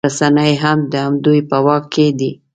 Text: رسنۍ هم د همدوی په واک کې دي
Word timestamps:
رسنۍ 0.07 0.53
هم 0.63 0.79
د 0.91 0.93
همدوی 1.05 1.39
په 1.49 1.57
واک 1.65 1.83
کې 1.93 2.05
دي 2.19 2.31